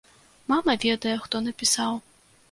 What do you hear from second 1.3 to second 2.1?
напісаў.